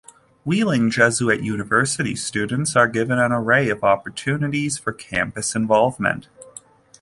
[0.45, 6.27] Wheeling Jesuit University students are given an array of opportunities for campus involvement.